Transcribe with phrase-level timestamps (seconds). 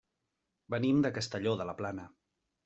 [0.75, 2.09] Venim de Castelló de la Plana.